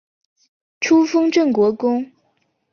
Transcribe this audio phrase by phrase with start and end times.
[0.79, 2.11] 初封镇国公。